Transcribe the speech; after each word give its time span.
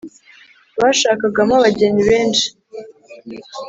bashakagamo 0.79 1.51
abageni 1.57 2.01
benshi 2.09 2.47